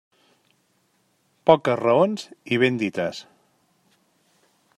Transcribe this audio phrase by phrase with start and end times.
[1.51, 2.25] Poques raons
[2.57, 3.21] i ben dites.